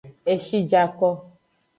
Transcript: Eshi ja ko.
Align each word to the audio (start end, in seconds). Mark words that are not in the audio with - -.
Eshi 0.33 0.59
ja 0.71 0.83
ko. 0.95 1.07